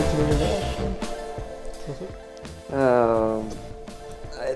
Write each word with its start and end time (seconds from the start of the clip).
någonting 0.00 0.38
mer? 0.38 0.80
Uh, 2.72 3.44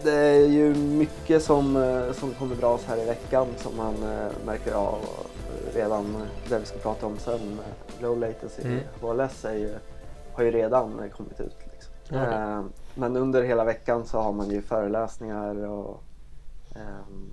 det 0.03 0.13
är 0.13 0.47
ju 0.47 0.75
mycket 0.75 1.43
som, 1.43 1.77
uh, 1.77 2.13
som 2.13 2.35
kommer 2.35 2.57
dras 2.57 2.85
här 2.85 3.03
i 3.03 3.05
veckan 3.05 3.47
som 3.57 3.77
man 3.77 3.95
uh, 3.95 4.31
märker 4.47 4.73
av 4.73 4.99
redan 5.75 6.23
det 6.49 6.59
vi 6.59 6.67
ska 6.67 6.79
prata 6.79 7.07
om 7.07 7.19
sen. 7.19 7.61
Low 8.01 8.19
latency 8.19 8.63
mm. 8.63 8.81
HLS 9.01 9.45
är 9.45 9.55
ju, 9.55 9.75
har 10.33 10.45
ju 10.45 10.51
redan 10.51 11.11
kommit 11.17 11.41
ut. 11.41 11.57
Liksom. 11.73 11.95
Okay. 12.11 12.63
men 12.95 13.17
under 13.17 13.43
hela 13.43 13.65
veckan 13.65 14.07
så 14.07 14.19
har 14.19 14.33
man 14.33 14.51
ju 14.51 14.63
föreläsningar 14.63 15.67
och 15.67 16.03
um, 16.75 17.33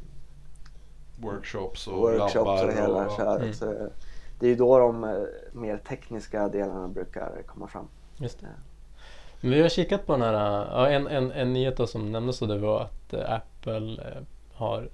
workshops 1.17 1.87
och 1.87 1.97
workshops 1.97 2.35
labbar. 2.35 2.67
Och 2.67 2.73
hela 2.73 3.05
och, 3.05 3.17
köret. 3.17 3.41
Mm. 3.41 3.53
Så 3.53 3.89
det 4.39 4.45
är 4.45 4.49
ju 4.49 4.55
då 4.55 4.79
de 4.79 5.25
mer 5.51 5.77
tekniska 5.77 6.47
delarna 6.47 6.87
brukar 6.87 7.43
komma 7.47 7.67
fram. 7.67 7.87
Just 8.21 8.39
det. 8.39 8.47
Men 9.41 9.51
vi 9.51 9.61
har 9.61 9.69
kikat 9.69 10.05
på 10.05 10.13
den 10.13 10.21
här, 10.21 10.33
ja, 10.71 10.89
en, 10.89 11.07
en, 11.07 11.31
en 11.31 11.53
nyhet 11.53 11.89
som 11.89 12.11
nämndes 12.11 12.39
då 12.39 12.45
det 12.45 12.57
var 12.57 12.81
att 12.81 13.13
eh, 13.13 13.31
Apple 13.31 13.91
eh, 13.91 14.21
har 14.53 14.89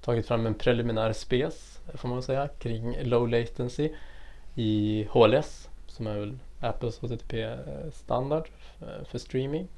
tagit 0.00 0.26
fram 0.26 0.46
en 0.46 0.54
preliminär 0.54 1.12
spes, 1.12 1.80
får 1.94 2.08
man 2.08 2.22
säga, 2.22 2.48
kring 2.48 2.96
low 3.02 3.28
latency 3.28 3.90
i 4.54 5.06
HLS 5.10 5.68
som 5.86 6.06
är 6.06 6.18
väl 6.18 6.38
Apples 6.60 6.98
HTTP-standard 6.98 8.48
eh, 8.80 9.04
för 9.04 9.18
streaming. 9.18 9.68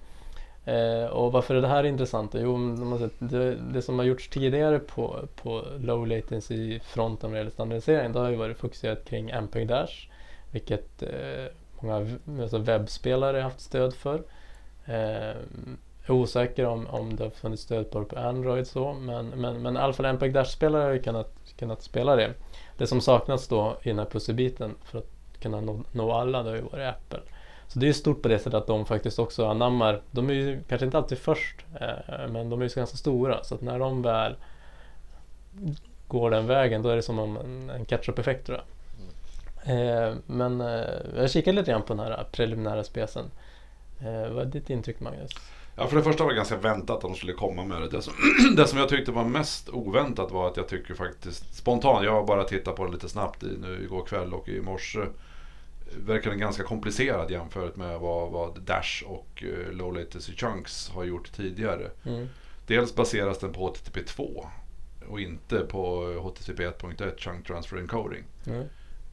Och 1.10 1.32
varför 1.32 1.54
är 1.54 1.62
det 1.62 1.68
här 1.68 1.84
intressant? 1.84 2.34
Jo, 2.34 2.76
det, 3.18 3.54
det, 3.54 3.82
som 3.82 3.98
har 3.98 4.06
gjorts 4.06 4.28
tidigare 4.28 4.78
på, 4.78 5.28
på 5.42 5.64
low 5.80 6.06
latency-fronten 6.06 7.30
vad 7.30 7.38
gäller 7.38 7.50
standardisering 7.50 8.12
det 8.12 8.18
har 8.18 8.30
ju 8.30 8.36
varit 8.36 8.58
fokuserat 8.58 9.04
kring 9.04 9.30
MPEG 9.30 9.68
Dash 9.68 10.08
vilket 10.52 11.02
många 11.82 12.18
alltså 12.42 12.58
webbspelare 12.58 13.36
har 13.36 13.42
haft 13.42 13.60
stöd 13.60 13.94
för. 13.94 14.22
Eh, 14.84 15.36
jag 16.06 16.16
är 16.16 16.20
osäker 16.20 16.66
om, 16.66 16.86
om 16.86 17.16
det 17.16 17.24
har 17.24 17.30
funnits 17.30 17.62
stöd 17.62 17.90
på, 17.90 18.06
Android 18.16 18.66
så 18.66 18.92
men, 18.92 19.28
men, 19.28 19.62
men 19.62 19.76
i 19.76 19.78
alla 19.78 19.92
fall 19.92 20.06
MPEG 20.06 20.32
Dash-spelare 20.32 20.82
har 20.82 20.92
ju 20.92 21.02
kunnat, 21.02 21.34
kunnat 21.58 21.82
spela 21.82 22.16
det. 22.16 22.34
Det 22.76 22.86
som 22.86 23.00
saknas 23.00 23.48
då 23.48 23.76
i 23.82 23.88
den 23.88 23.98
här 23.98 24.06
pusselbiten 24.06 24.74
för 24.84 24.98
att 24.98 25.10
kunna 25.40 25.60
nå, 25.60 25.80
nå 25.92 26.12
alla 26.12 26.42
det 26.42 26.50
har 26.50 26.56
ju 26.56 26.62
varit 26.62 26.94
Apple. 26.94 27.20
Så 27.68 27.78
det 27.78 27.88
är 27.88 27.92
stort 27.92 28.22
på 28.22 28.28
det 28.28 28.38
sättet 28.38 28.54
att 28.54 28.66
de 28.66 28.86
faktiskt 28.86 29.18
också 29.18 29.46
anammar, 29.46 30.00
de 30.10 30.30
är 30.30 30.34
ju 30.34 30.60
kanske 30.68 30.84
inte 30.84 30.98
alltid 30.98 31.18
först, 31.18 31.64
eh, 31.80 32.28
men 32.28 32.50
de 32.50 32.60
är 32.60 32.68
ju 32.68 32.74
ganska 32.74 32.96
stora 32.96 33.44
så 33.44 33.54
att 33.54 33.60
när 33.60 33.78
de 33.78 34.02
väl 34.02 34.36
går 36.08 36.30
den 36.30 36.46
vägen 36.46 36.82
då 36.82 36.88
är 36.88 36.96
det 36.96 37.02
som 37.02 37.18
en, 37.18 37.70
en 37.70 37.84
catch-up-effekt 37.84 38.46
tror 38.46 38.58
jag. 38.58 38.64
Eh, 39.64 40.16
men 40.26 40.60
eh, 40.60 40.84
jag 41.16 41.30
kikade 41.30 41.56
lite 41.56 41.70
grann 41.70 41.82
på 41.82 41.94
den 41.94 42.06
här 42.06 42.26
preliminära 42.32 42.84
spesen. 42.84 43.30
Eh, 44.00 44.32
vad 44.32 44.46
är 44.46 44.50
ditt 44.50 44.70
intryck 44.70 45.00
Magnus? 45.00 45.30
Ja, 45.76 45.86
för 45.86 45.96
det 45.96 46.02
första 46.02 46.24
var 46.24 46.30
det 46.30 46.36
ganska 46.36 46.56
väntat 46.56 46.96
att 46.96 47.02
de 47.02 47.14
skulle 47.14 47.32
komma 47.32 47.64
med 47.64 47.80
det. 47.82 47.88
Det 47.88 48.02
som, 48.02 48.14
det 48.56 48.66
som 48.66 48.78
jag 48.78 48.88
tyckte 48.88 49.12
var 49.12 49.24
mest 49.24 49.68
oväntat 49.68 50.30
var 50.30 50.48
att 50.48 50.56
jag 50.56 50.68
tycker 50.68 50.94
faktiskt 50.94 51.54
spontant, 51.54 52.04
jag 52.04 52.12
har 52.12 52.24
bara 52.24 52.44
tittat 52.44 52.76
på 52.76 52.86
det 52.86 52.92
lite 52.92 53.08
snabbt 53.08 53.42
i, 53.42 53.56
nu 53.60 53.82
igår 53.82 54.04
kväll 54.04 54.34
och 54.34 54.48
i 54.48 54.60
morse. 54.60 55.00
Verkar 56.06 56.30
den 56.30 56.38
ganska 56.38 56.62
komplicerad 56.62 57.30
jämfört 57.30 57.76
med 57.76 58.00
vad, 58.00 58.30
vad 58.30 58.60
Dash 58.60 59.04
och 59.06 59.44
Low 59.70 59.94
Latency 59.94 60.32
Chunks 60.32 60.88
har 60.88 61.04
gjort 61.04 61.32
tidigare. 61.32 61.90
Mm. 62.04 62.28
Dels 62.66 62.94
baseras 62.94 63.38
den 63.38 63.52
på 63.52 63.66
HTTP 63.66 64.02
2 64.02 64.46
och 65.08 65.20
inte 65.20 65.58
på 65.58 66.12
HTTP 66.22 66.66
1.1 66.66 67.18
Chunk 67.18 67.46
Transfer 67.46 67.76
Encoding. 67.76 68.24
Mm 68.46 68.64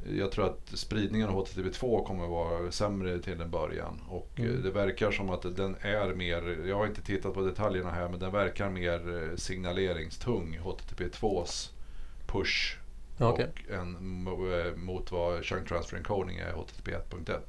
jag 0.04 0.32
tror 0.32 0.46
att 0.46 0.70
spridningen 0.74 1.30
av 1.30 1.46
HTTP2 1.46 2.06
kommer 2.06 2.28
vara 2.28 2.72
sämre 2.72 3.20
till 3.20 3.42
en 3.42 3.52
början. 3.52 4.02
Och 4.10 4.32
mm. 4.36 4.52
Eh, 4.52 4.58
det 4.58 4.72
verkar 4.72 5.12
som 5.12 5.30
att 5.30 5.56
den 5.56 5.76
är 5.82 6.14
mer, 6.14 6.68
jag 6.68 6.76
har 6.76 6.88
inte 6.88 7.02
tittat 7.02 7.34
på 7.34 7.42
detaljerna 7.42 7.92
här, 7.92 8.10
men 8.10 8.20
den 8.20 8.32
verkar 8.32 8.70
mer 8.70 9.24
eh, 9.24 9.36
signaleringstung, 9.36 10.60
HTTP2s 10.64 11.72
push. 12.28 12.78
Okay. 13.20 13.46
Och 13.46 13.72
en, 13.72 14.28
eh, 14.28 14.76
mot 14.76 15.12
vad 15.12 15.46
Chunk 15.46 15.68
Transfer 15.68 15.98
Encoding 15.98 16.38
är 16.38 16.52
HTTP 16.52 16.92
1.1. 16.92 17.40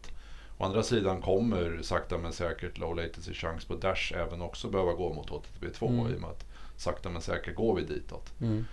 Å 0.58 0.64
andra 0.64 0.82
sidan 0.82 1.22
kommer 1.22 1.78
sakta 1.82 2.18
men 2.18 2.32
säkert 2.32 2.78
Low 2.78 2.96
Latency 2.96 3.34
Chunks 3.34 3.64
på 3.64 3.74
Dash 3.74 4.12
även 4.16 4.42
också 4.42 4.68
behöva 4.68 4.92
gå 4.92 5.12
mot 5.12 5.30
HTTP2 5.30 5.88
mm. 5.88 6.12
i 6.12 6.16
och 6.16 6.20
med 6.20 6.30
att 6.30 6.44
sakta 6.76 7.10
men 7.10 7.22
säkert 7.22 7.54
går 7.54 7.76
vi 7.76 7.82
ditåt. 7.82 8.40
Mm 8.40 8.64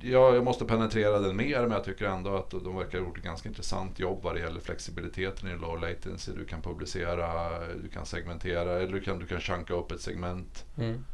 jag 0.00 0.44
måste 0.44 0.64
penetrera 0.64 1.18
den 1.18 1.36
mer 1.36 1.60
men 1.60 1.70
jag 1.70 1.84
tycker 1.84 2.06
ändå 2.06 2.36
att 2.36 2.50
de 2.50 2.76
verkar 2.76 2.98
ha 2.98 3.06
gjort 3.06 3.18
ett 3.18 3.24
ganska 3.24 3.48
intressant 3.48 3.98
jobb 3.98 4.22
vad 4.22 4.34
det 4.34 4.40
gäller 4.40 4.60
flexibiliteten 4.60 5.48
i 5.48 5.56
low 5.56 5.80
latency. 5.80 6.32
Du 6.32 6.44
kan 6.44 6.62
publicera, 6.62 7.50
du 7.82 7.88
kan 7.88 8.06
segmentera 8.06 8.80
eller 8.80 8.92
du 8.92 9.00
kan, 9.00 9.18
du 9.18 9.26
kan 9.26 9.40
chunka 9.40 9.74
upp 9.74 9.92
ett 9.92 10.00
segment. 10.00 10.64
Mm. 10.78 11.04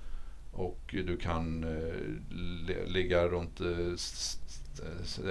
Och 0.52 0.80
du 1.06 1.16
kan 1.16 1.64
eh, 1.64 2.86
ligga 2.86 3.28
runt, 3.28 3.60
eh, 3.60 3.96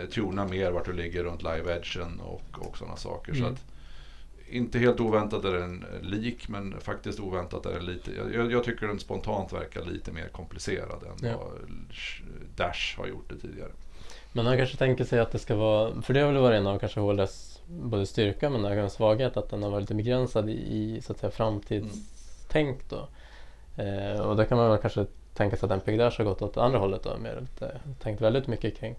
tuna 0.09 0.47
mer 0.47 0.71
vart 0.71 0.85
du 0.85 0.93
ligger 0.93 1.23
runt 1.23 1.43
live 1.43 1.75
edgen 1.75 2.19
och, 2.19 2.67
och 2.67 2.77
sådana 2.77 2.95
saker. 2.95 3.31
Mm. 3.31 3.43
Så 3.43 3.51
att, 3.51 3.65
inte 4.53 4.79
helt 4.79 4.99
oväntat 4.99 5.45
är 5.45 5.53
den 5.53 5.85
lik 6.01 6.47
men 6.47 6.79
faktiskt 6.79 7.19
oväntat 7.19 7.65
är 7.65 7.73
den 7.73 7.85
lite, 7.85 8.11
jag, 8.33 8.51
jag 8.51 8.63
tycker 8.63 8.87
den 8.87 8.99
spontant 8.99 9.53
verkar 9.53 9.85
lite 9.85 10.11
mer 10.11 10.27
komplicerad 10.27 11.03
än 11.03 11.29
ja. 11.29 11.37
vad 11.37 11.51
Dash 12.55 12.97
har 12.97 13.07
gjort 13.07 13.29
det 13.29 13.35
tidigare. 13.35 13.71
Men 14.33 14.45
han 14.45 14.57
kanske 14.57 14.77
tänker 14.77 15.03
sig 15.03 15.19
att 15.19 15.31
det 15.31 15.39
ska 15.39 15.55
vara, 15.55 16.01
för 16.01 16.13
det 16.13 16.19
har 16.19 16.31
väl 16.31 16.41
varit 16.41 16.57
en 16.57 16.67
av 16.67 16.79
kanske 16.79 16.99
HLS 16.99 17.61
både 17.67 18.05
styrka 18.05 18.49
men 18.49 18.65
även 18.65 18.89
svaghet 18.89 19.37
att 19.37 19.49
den 19.49 19.63
har 19.63 19.69
varit 19.69 19.81
lite 19.81 19.95
begränsad 19.95 20.49
i, 20.49 21.01
så 21.01 21.11
att 21.11 21.19
säga 21.19 21.31
framtidstänk 21.31 22.89
då. 22.89 23.07
Eh, 23.83 24.19
och 24.19 24.35
då 24.35 24.45
kan 24.45 24.57
man 24.57 24.69
väl 24.69 24.79
kanske 24.79 25.05
tänka 25.33 25.57
sig 25.57 25.65
att 25.65 25.71
MPG 25.71 25.97
Dash 25.97 26.17
har 26.17 26.25
gått 26.25 26.41
åt 26.41 26.57
andra 26.57 26.79
hållet 26.79 27.03
då, 27.03 27.17
mer 27.17 27.41
lite, 27.41 27.79
tänkt 27.99 28.21
väldigt 28.21 28.47
mycket 28.47 28.77
kring 28.77 28.95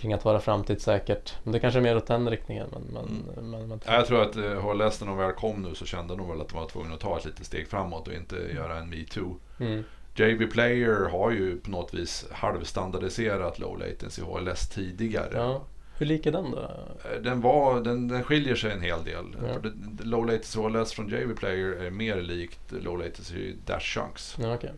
kring 0.00 0.12
att 0.12 0.24
vara 0.24 0.40
framtidssäkert. 0.40 1.34
Men 1.42 1.52
det 1.52 1.60
kanske 1.60 1.80
är 1.80 1.82
mer 1.82 1.96
åt 1.96 2.06
den 2.06 2.30
riktningen. 2.30 2.66
Men, 2.72 2.82
men, 2.82 3.04
mm. 3.04 3.50
men, 3.50 3.68
men 3.68 3.80
jag 3.86 4.06
tror 4.06 4.22
att 4.22 4.36
eh, 4.36 4.42
HLS 4.42 5.00
när 5.00 5.06
de 5.06 5.16
väl 5.16 5.32
kom 5.32 5.62
nu 5.62 5.74
så 5.74 5.86
kände 5.86 6.16
de 6.16 6.28
väl 6.28 6.40
att 6.40 6.48
de 6.48 6.58
var 6.58 6.68
tvungna 6.68 6.94
att 6.94 7.00
ta 7.00 7.18
ett 7.18 7.24
litet 7.24 7.46
steg 7.46 7.68
framåt 7.68 8.08
och 8.08 8.14
inte 8.14 8.36
mm. 8.36 8.56
göra 8.56 8.78
en 8.78 8.90
metoo. 8.90 9.36
Mm. 9.60 9.84
JB 10.14 10.52
Player 10.52 11.08
har 11.08 11.30
ju 11.30 11.60
på 11.60 11.70
något 11.70 11.94
vis 11.94 12.26
halvstandardiserat 12.30 13.58
low 13.58 13.78
latency 13.78 14.22
HLS 14.22 14.68
tidigare. 14.68 15.32
Ja. 15.34 15.62
Hur 15.98 16.06
lik 16.06 16.26
är 16.26 16.32
den 16.32 16.50
då? 16.50 16.58
Eh, 16.58 17.22
den, 17.22 17.40
var, 17.40 17.80
den, 17.80 18.08
den 18.08 18.22
skiljer 18.22 18.54
sig 18.54 18.72
en 18.72 18.80
hel 18.80 19.04
del. 19.04 19.36
Ja. 19.48 19.70
Low 20.02 20.26
latency 20.26 20.60
HLS 20.60 20.92
från 20.92 21.08
JB 21.08 21.36
Player 21.36 21.68
är 21.68 21.90
mer 21.90 22.16
likt 22.16 22.72
low 22.72 22.98
latency 22.98 23.54
Dash 23.66 23.80
Chunks. 23.80 24.36
Ja, 24.40 24.54
okay. 24.54 24.70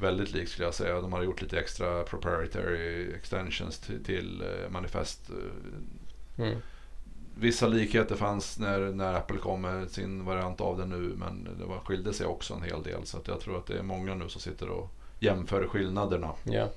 Väldigt 0.00 0.32
likt 0.32 0.50
skulle 0.50 0.66
jag 0.66 0.74
säga. 0.74 1.00
De 1.00 1.12
har 1.12 1.22
gjort 1.22 1.42
lite 1.42 1.58
extra 1.58 2.02
proprietary 2.02 3.12
extensions 3.14 3.78
till, 3.78 4.04
till 4.04 4.42
eh, 4.42 4.70
manifest. 4.70 5.30
Mm 6.38 6.60
vissa 7.40 7.66
likheter 7.66 8.16
fanns 8.16 8.58
när, 8.58 8.78
när 8.78 9.14
Apple 9.14 9.38
kom 9.38 9.60
med 9.60 9.90
sin 9.90 10.24
variant 10.24 10.60
av 10.60 10.78
det 10.78 10.86
nu 10.86 11.14
men 11.16 11.48
det 11.58 11.64
var, 11.64 11.78
skilde 11.78 12.12
sig 12.12 12.26
också 12.26 12.54
en 12.54 12.62
hel 12.62 12.82
del. 12.82 13.06
Så 13.06 13.16
att 13.16 13.28
jag 13.28 13.40
tror 13.40 13.58
att 13.58 13.66
det 13.66 13.78
är 13.78 13.82
många 13.82 14.14
nu 14.14 14.28
som 14.28 14.40
sitter 14.40 14.68
och 14.68 14.90
jämför 15.18 15.66
skillnaderna. 15.66 16.30
Yeah. 16.46 16.68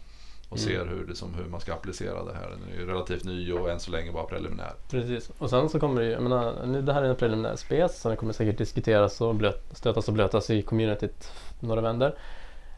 Och 0.50 0.57
mm. 0.57 0.69
ser 0.69 0.85
hur, 0.85 1.06
det, 1.07 1.16
som, 1.16 1.33
hur 1.33 1.45
man 1.45 1.59
ska 1.59 1.73
applicera 1.73 2.23
det 2.23 2.33
här. 2.33 2.50
Den 2.50 2.59
är 2.73 2.79
ju 2.79 2.88
relativt 2.88 3.23
ny 3.23 3.51
och 3.51 3.69
än 3.69 3.79
så 3.79 3.91
länge 3.91 4.12
bara 4.12 4.23
preliminär. 4.23 4.73
Precis, 4.89 5.31
och 5.38 5.50
sen 5.50 5.69
så 5.69 5.79
kommer 5.79 6.01
det 6.01 6.07
ju, 6.07 6.13
jag 6.13 6.23
menar, 6.23 6.66
nu 6.66 6.81
det 6.81 6.94
här 6.94 7.03
är 7.03 7.09
en 7.09 7.16
preliminär 7.16 7.56
spec 7.56 8.01
så 8.01 8.07
den 8.07 8.17
kommer 8.17 8.33
säkert 8.33 8.57
diskuteras 8.57 9.22
och 9.22 9.35
blöt, 9.35 9.63
stötas 9.72 10.07
och 10.07 10.13
blötas 10.13 10.50
i 10.50 10.62
communityt 10.62 11.31
några 11.59 11.81
vänder. 11.81 12.16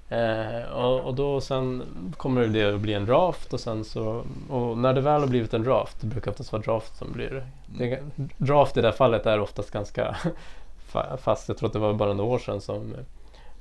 Eh, 0.09 0.71
och, 0.71 0.99
och, 0.99 1.15
då 1.15 1.41
sen 1.41 1.83
kommer 2.17 2.47
det 2.47 2.73
att 2.75 2.81
bli 2.81 2.93
en 2.93 3.05
draft 3.05 3.53
och 3.53 3.59
sen 3.59 3.83
så 3.83 4.23
och 4.49 4.77
när 4.77 4.93
det 4.93 5.01
väl 5.01 5.21
har 5.21 5.27
blivit 5.27 5.53
en 5.53 5.63
draft, 5.63 6.01
det 6.01 6.07
brukar 6.07 6.31
oftast 6.31 6.51
vara 6.51 6.61
draft 6.61 6.97
som 6.97 7.11
blir 7.11 7.45
det, 7.65 8.03
Draft 8.37 8.77
i 8.77 8.81
det 8.81 8.87
här 8.87 8.95
fallet 8.95 9.25
är 9.25 9.39
oftast 9.39 9.71
ganska 9.71 10.17
fast. 11.17 11.47
Jag 11.47 11.57
tror 11.57 11.67
att 11.67 11.73
det 11.73 11.79
var 11.79 11.93
bara 11.93 12.13
några 12.13 12.33
år 12.33 12.39
sedan 12.39 12.61
som 12.61 12.93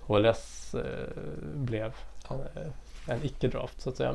HLS 0.01 0.75
eh, 0.75 1.25
blev 1.55 1.93
eh, 2.31 2.37
en 3.07 3.25
icke-draft 3.25 3.81
så 3.81 3.91
att 3.91 3.97
säga. 3.97 4.15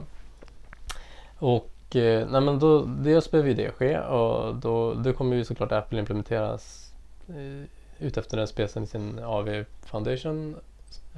Och 1.39 1.95
eh, 1.95 2.27
nej 2.29 2.41
men 2.41 2.59
då, 2.59 2.81
dels 2.85 3.31
behöver 3.31 3.53
det 3.53 3.71
ske 3.71 3.99
och 3.99 4.55
då, 4.55 4.93
då 4.93 5.13
kommer 5.13 5.35
ju 5.35 5.45
såklart 5.45 5.71
Apple 5.71 5.99
implementeras 5.99 6.93
eh, 7.27 7.69
utefter 7.99 8.37
den 8.37 8.47
specen 8.47 8.83
i 8.83 8.87
sin 8.87 9.19
AV 9.19 9.65
Foundation 9.85 10.55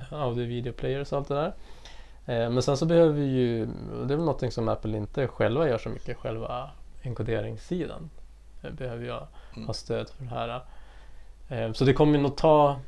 audio 0.10 0.46
video 0.46 0.74
players 0.74 1.12
och 1.12 1.18
allt 1.18 1.28
det 1.28 1.36
där. 1.36 1.54
Eh, 2.26 2.50
men 2.50 2.62
sen 2.62 2.78
så 2.78 2.86
behöver 2.86 3.14
vi 3.14 3.26
ju, 3.26 3.66
det 3.66 4.14
är 4.14 4.18
väl 4.18 4.18
någonting 4.18 4.52
som 4.52 4.70
Apple 4.70 4.98
inte 4.98 5.28
själva 5.28 5.70
gör 5.70 5.78
så 5.78 5.90
mycket, 5.90 6.18
själva 6.18 6.70
enkoderingssidan. 7.04 8.10
Eh, 8.62 8.72
behöver 8.72 9.06
jag 9.06 9.28
mm. 9.56 9.68
ha 9.68 9.74
stöd 9.74 10.10
för 10.10 10.24
det 10.24 10.30
här. 10.30 10.62
Eh, 11.50 11.74
så 11.74 11.86
det 11.86 11.94
kommer 11.94 12.20
nog 12.20 12.36
ta, 12.36 12.80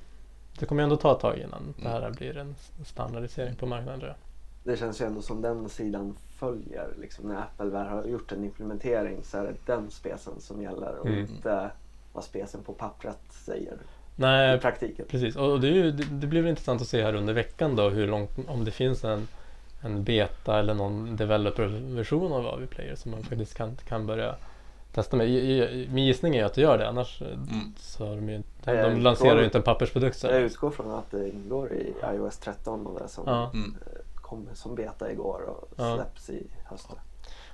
det 0.59 0.65
kommer 0.65 0.83
ändå 0.83 0.95
ta 0.95 1.11
ett 1.11 1.19
tag 1.19 1.37
innan 1.37 1.61
mm. 1.61 1.73
det 1.83 1.89
här 1.89 2.11
blir 2.11 2.37
en 2.37 2.55
standardisering 2.85 3.55
på 3.55 3.65
marknaden 3.65 3.99
tror 3.99 4.09
jag. 4.09 4.17
Det 4.63 4.77
känns 4.77 5.01
ju 5.01 5.05
ändå 5.05 5.21
som 5.21 5.41
den 5.41 5.69
sidan 5.69 6.17
följer. 6.35 6.93
Liksom, 6.97 7.27
när 7.27 7.35
Apple 7.35 7.65
väl 7.65 7.87
har 7.87 8.03
gjort 8.03 8.31
en 8.31 8.43
implementering 8.43 9.23
så 9.23 9.37
är 9.37 9.43
det 9.43 9.55
den 9.65 9.91
specen 9.91 10.33
som 10.39 10.61
gäller 10.61 10.99
och 10.99 11.07
mm. 11.07 11.19
inte 11.19 11.71
vad 12.13 12.23
specen 12.23 12.63
på 12.63 12.73
pappret 12.73 13.19
säger 13.29 13.77
Nej, 14.15 14.55
i 14.55 14.59
praktiken. 14.59 15.05
precis. 15.09 15.35
Och 15.35 15.61
det, 15.61 15.67
är 15.67 15.71
ju, 15.71 15.91
det, 15.91 16.03
det 16.11 16.27
blir 16.27 16.41
väl 16.41 16.49
intressant 16.49 16.81
att 16.81 16.87
se 16.87 17.03
här 17.03 17.15
under 17.15 17.33
veckan 17.33 17.75
då 17.75 17.89
hur 17.89 18.07
långt, 18.07 18.31
om 18.47 18.65
det 18.65 18.71
finns 18.71 19.03
en, 19.03 19.27
en 19.81 20.03
beta 20.03 20.59
eller 20.59 20.73
någon 20.73 21.15
developer-version 21.15 22.33
av 22.33 22.47
AV-player 22.47 22.95
som 22.95 23.11
man 23.11 23.23
faktiskt 23.23 23.53
kan, 23.57 23.77
kan 23.87 24.05
börja 24.07 24.35
testa 24.93 25.17
med. 25.17 25.27
Min 25.89 26.05
gissning 26.05 26.35
är 26.35 26.45
att 26.45 26.53
det 26.53 26.61
gör 26.61 26.77
det, 26.77 26.87
annars 26.89 27.21
eh, 27.21 27.27
Mm. 27.27 27.73
så 27.77 28.07
har 28.07 28.15
de 28.15 28.29
ju 28.29 28.43
de 28.65 28.71
utgår- 28.71 29.01
lanserar 29.01 29.39
ju 29.39 29.45
inte 29.45 29.57
en 29.57 29.63
pappersprodukt 29.63 30.17
sen. 30.17 30.33
Jag 30.33 30.41
utgår 30.41 30.69
från 30.71 30.91
att 30.91 31.11
det 31.11 31.29
ingår 31.29 31.71
i 31.73 31.93
iOS 32.15 32.37
13 32.37 32.87
och 32.87 32.99
det 32.99 33.07
som 33.07 33.23
Ja. 33.27 33.51
Mm. 33.53 33.75
eh, 33.85 33.99
kom 34.15 34.47
som 34.53 34.75
beta 34.75 35.11
igår 35.11 35.41
och 35.49 35.69
Ja. 35.77 35.95
släpps 35.95 36.29
i 36.29 36.47
höst. 36.65 36.89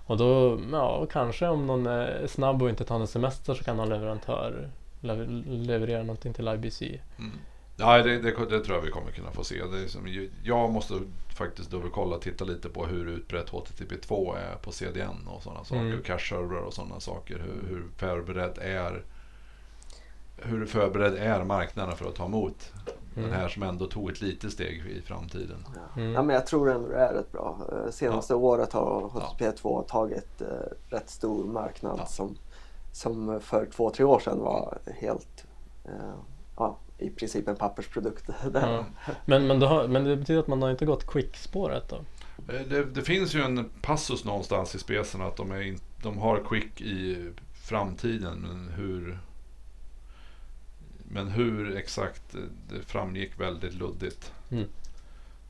Och 0.05 0.17
då, 0.17 0.59
ja, 0.71 1.05
kanske 1.11 1.47
om 1.47 1.67
någon 1.67 1.87
är 1.87 2.27
snabb 2.27 2.61
och 2.63 2.69
inte 2.69 2.83
tar 2.83 2.97
någon 2.97 3.07
semester 3.07 3.53
så 3.53 3.63
kan 3.63 3.77
någon 3.77 3.89
leverantör 3.89 4.51
le- 4.61 4.69
leverera 5.01 6.03
någonting 6.03 6.33
till 6.33 6.47
IBC. 6.47 6.81
Mm. 6.81 7.31
Ja, 7.77 7.97
det, 8.03 8.19
det, 8.19 8.31
det 8.49 8.59
tror 8.63 8.77
jag 8.77 8.81
vi 8.81 8.91
kommer 8.91 9.11
kunna 9.11 9.31
få 9.31 9.43
se. 9.43 9.63
Det 9.65 9.83
är 9.83 9.87
som, 9.87 10.07
ju- 10.07 10.31
jag 10.43 10.69
måste 10.71 10.93
faktiskt 11.37 11.71
dubbelkolla 11.71 12.15
och 12.15 12.21
titta 12.21 12.45
lite 12.45 12.69
på 12.69 12.85
hur 12.85 13.07
utbrett 13.07 13.49
HTTP2 13.49 14.37
är 14.37 14.55
på 14.55 14.71
CDN 14.71 15.27
och 15.27 15.43
sådana 15.43 15.63
saker. 15.63 15.81
Mm. 15.81 16.01
Cache-servrar 16.03 16.61
och 16.61 16.73
sådana 16.73 16.99
saker. 16.99 17.37
Hur, 17.39 17.69
hur 17.69 17.83
förberedd 17.97 18.57
är 18.61 19.03
hur 20.37 20.65
förberedd 20.65 21.15
är 21.15 21.43
marknaden 21.43 21.95
för 21.97 22.09
att 22.09 22.15
ta 22.15 22.25
emot 22.25 22.71
Mm. 23.15 23.29
den 23.29 23.39
här 23.39 23.47
som 23.49 23.63
ändå 23.63 23.87
tog 23.87 24.09
ett 24.11 24.21
litet 24.21 24.51
steg 24.53 24.85
i 24.85 25.01
framtiden. 25.01 25.65
Ja. 25.75 26.01
Mm. 26.01 26.13
Ja, 26.13 26.21
men 26.23 26.33
jag 26.35 26.47
tror 26.47 26.71
ändå 26.71 26.87
det 26.87 26.95
är 26.95 27.13
rätt 27.13 27.31
bra. 27.31 27.57
Eh, 27.71 27.91
Senaste 27.91 28.35
året 28.35 28.73
har 28.73 29.01
HTTP2 29.01 29.83
tagit 29.87 30.41
eh, 30.41 30.47
rätt 30.89 31.09
stor 31.09 31.43
marknad 31.45 31.95
Ja. 31.99 32.05
som, 32.05 32.37
som 32.91 33.41
för 33.41 33.65
två, 33.65 33.89
tre 33.89 34.05
år 34.05 34.19
sedan 34.19 34.39
var 34.39 34.77
helt 34.99 35.45
eh, 35.85 36.19
ja, 36.57 36.77
i 36.97 37.09
princip 37.09 37.47
en 37.47 37.55
pappersprodukt. 37.55 38.27
Där. 38.51 38.85
Ja. 39.07 39.13
Men, 39.25 39.47
men, 39.47 39.59
då 39.59 39.67
har, 39.67 39.87
men 39.87 40.03
det 40.03 40.17
betyder 40.17 40.39
att 40.39 40.47
man 40.47 40.61
har 40.61 40.71
inte 40.71 40.85
gått 40.85 41.07
quick-spåret 41.07 41.89
då? 41.89 41.95
Eh, 42.53 42.61
Det, 42.69 42.83
det 42.85 43.01
finns 43.01 43.35
ju 43.35 43.41
en 43.41 43.69
passus 43.81 44.25
någonstans 44.25 44.75
i 44.75 44.79
specen 44.79 45.21
att 45.21 45.35
de, 45.37 45.51
är 45.51 45.61
in, 45.61 45.79
de 46.03 46.17
har 46.17 46.43
quick 46.49 46.81
i 46.81 47.31
framtiden. 47.53 48.39
Men 48.39 48.69
hur, 48.69 49.19
men 51.03 51.27
hur 51.27 51.77
exakt, 51.77 52.35
eh, 52.35 52.41
det 52.69 52.81
framgick 52.81 53.39
väldigt 53.39 53.73
luddigt. 53.73 54.33
Mm. 54.51 54.65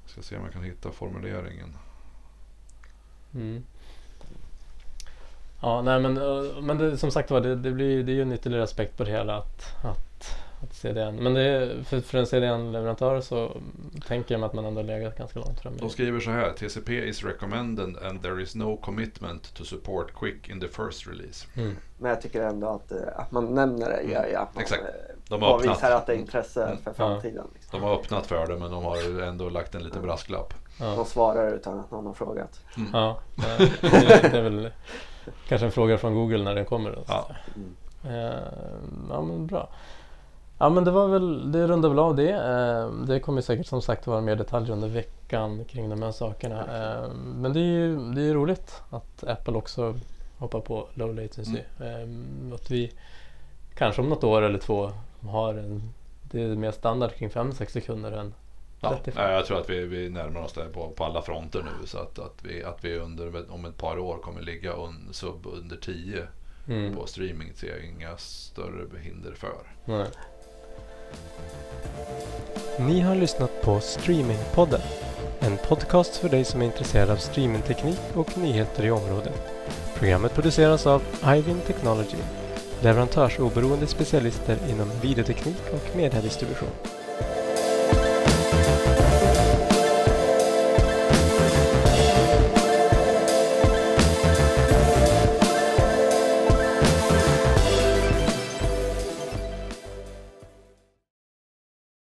Jag 0.04 0.12
ska 0.12 0.22
se 0.22 0.38
om 0.38 0.44
jag 0.44 0.54
kan 0.54 0.64
hitta 0.64 0.92
formuleringen. 0.92 1.76
Mm. 3.34 3.64
Ja, 5.62 5.82
nej 5.82 6.00
men, 6.00 6.18
eh, 6.18 6.62
men 6.62 6.78
det, 6.78 6.98
som 6.98 7.12
sagt 7.12 7.32
var, 7.32 7.42
det, 7.42 7.56
det, 7.56 7.72
blir, 7.72 8.04
det 8.04 8.12
är 8.12 8.14
ju 8.14 8.22
en 8.22 8.32
ytterligare 8.32 8.64
aspekt 8.64 8.98
på 8.98 9.04
det 9.04 9.12
hela 9.12 9.38
att, 9.38 9.76
att, 9.84 10.36
att 10.64 10.74
CDN. 10.74 11.16
Men 11.16 11.34
det 11.34 11.42
är, 11.42 11.84
för, 11.84 12.00
för 12.02 12.18
en 12.18 12.26
CDN-leverantör 12.26 13.22
så 13.22 13.58
tänker 14.08 14.34
jag 14.34 14.40
mig 14.40 14.48
att 14.48 14.54
man 14.54 14.66
ändå 14.66 14.82
legat 14.82 15.18
ganska 15.18 15.40
långt 15.40 15.60
framme. 15.60 15.78
De 15.80 15.90
skriver 15.90 16.20
så 16.20 16.32
här. 16.32 16.52
TCP 16.52 16.94
is 17.10 17.24
recommended 17.24 17.96
and 18.04 18.22
there 18.24 18.42
is 18.42 18.56
no 18.56 18.78
commitment 18.78 19.54
to 19.54 19.64
support 19.64 20.14
quick 20.20 20.50
in 20.50 20.60
the 20.60 20.68
first 20.68 21.08
release. 21.08 21.48
Mm. 21.56 21.76
Men 21.98 22.10
jag 22.10 22.22
tycker 22.22 22.42
ändå 22.44 22.68
att, 22.70 22.92
eh, 22.92 22.98
att 23.16 23.32
man 23.32 23.56
nämner 23.56 23.90
det 23.90 24.02
gör 24.12 24.28
ju 24.28 24.36
att 24.36 24.56
man 24.56 24.62
Exakt. 24.64 24.82
eh, 24.84 25.16
De 25.30 25.42
har 25.42 25.60
öppnat. 25.60 25.84
att 25.84 26.06
det 26.06 26.14
är 26.14 26.18
intresse 26.18 26.64
Mm. 26.66 26.78
för 26.84 26.94
framtiden. 26.94 27.48
Liksom. 27.54 27.80
De 27.80 27.86
har 27.88 27.96
öppnat 27.96 28.28
för 28.28 28.48
det 28.48 28.58
men 28.58 28.72
de 28.72 28.84
har 28.84 29.22
ändå 29.24 29.50
lagt 29.50 29.76
en 29.76 29.84
liten 29.84 30.02
brasklapp. 30.02 30.54
De 30.78 30.86
Ja, 30.86 31.06
svarar 31.06 31.52
utan 31.54 31.80
att 31.80 31.92
någon 31.92 32.06
har 32.06 32.14
frågat. 32.14 32.60
ja, 32.94 33.20
nej, 33.36 33.72
det, 33.82 34.30
det 34.32 34.38
är 34.38 34.42
väl 34.42 34.70
kanske 35.48 35.66
en 35.66 35.72
fråga 35.72 35.98
från 35.98 36.16
Google 36.16 36.44
när 36.44 36.56
den 36.56 36.66
kommer. 36.66 37.00
Ja. 37.08 37.30
Eh, 38.04 38.12
ja 39.10 39.22
men 39.22 39.48
bra. 39.48 39.70
Ja 40.58 40.70
men 40.70 40.84
det 40.84 40.92
var 40.92 41.08
väl, 41.08 41.52
det 41.52 41.68
rundar 41.68 41.90
väl 41.90 42.00
av 42.00 42.16
det. 42.16 42.32
Eh, 42.32 42.92
det 42.92 43.20
kommer 43.20 43.42
säkert 43.42 43.68
som 43.68 43.82
sagt 43.82 44.08
vara 44.08 44.22
mer 44.22 44.36
detaljer 44.36 44.74
under 44.74 44.88
veckan 44.88 45.66
kring 45.66 45.90
de 45.90 46.02
här 46.02 46.12
sakerna. 46.12 46.60
Eh, 46.60 47.10
men 47.14 47.54
det 47.54 47.60
är 47.60 47.64
ju 47.64 48.12
det 48.14 48.22
är 48.22 48.34
roligt 48.34 48.82
att 48.90 49.24
Apple 49.24 49.54
också 49.54 49.96
hoppar 50.38 50.60
på 50.60 50.88
low 50.94 51.16
latency. 51.16 51.60
Eh, 51.80 52.54
att 52.54 52.72
vi 52.72 52.92
kanske 53.76 54.02
om 54.02 54.10
något 54.10 54.24
år 54.24 54.42
eller 54.42 54.60
två 54.60 54.92
har 55.28 55.54
en, 55.54 55.94
det 56.32 56.44
är 56.44 56.56
mer 56.56 56.72
standard 56.72 57.12
kring 57.12 57.30
5-6 57.30 57.66
sekunder 57.70 58.12
än 58.12 58.34
Ja, 58.82 58.90
35. 58.90 59.24
nej, 59.24 59.34
jag 59.36 59.46
tror 59.46 59.60
att 59.60 59.70
vi, 59.70 59.86
vi 59.86 60.10
närmar 60.10 60.42
oss 60.42 60.54
det 60.54 60.66
på, 60.66 60.90
på 60.90 61.04
alla 61.04 61.22
fronter 61.22 61.64
nu. 61.64 61.88
Så 61.88 61.98
att, 61.98 62.20
att 62.20 62.36
vi, 62.44 62.64
att 62.64 62.86
vi 62.86 62.98
under, 62.98 63.52
om 63.52 63.66
ett 63.66 63.78
par 63.78 64.00
år 64.00 64.18
kommer 64.18 64.42
ligga 64.42 64.74
un, 64.74 65.10
sub 65.12 65.46
under 65.46 65.78
10 65.78 66.28
Mm. 66.68 66.96
på 66.96 67.06
streaming 67.08 67.54
ser 67.56 67.68
jag 67.68 67.86
inga 67.86 68.18
större 68.18 69.00
hinder 69.02 69.34
för. 69.34 69.58
Nej. 69.86 70.08
Ni 72.80 73.00
har 73.00 73.16
lyssnat 73.16 73.62
på 73.62 73.80
Streamingpodden. 73.80 74.82
En 75.40 75.58
podcast 75.68 76.18
för 76.18 76.30
dig 76.30 76.46
som 76.46 76.62
är 76.62 76.66
intresserad 76.66 77.10
av 77.10 77.16
streamingteknik 77.16 78.00
och 78.16 78.38
nyheter 78.38 78.86
i 78.86 78.92
området. 78.92 79.42
Programmet 79.96 80.34
produceras 80.34 80.88
av 80.88 81.04
Ivin 81.38 81.62
Technology, 81.68 82.18
leverantörsoberoende 82.82 83.88
specialister 83.88 84.58
inom 84.70 84.92
videoteknik 85.02 85.62
och 85.74 85.96
mediedistribution. 85.96 86.70